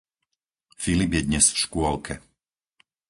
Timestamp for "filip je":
0.83-1.21